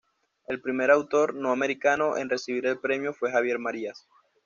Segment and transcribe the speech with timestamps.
[0.47, 4.07] El primer autor no americano en recibir el premio fue Javier Marías.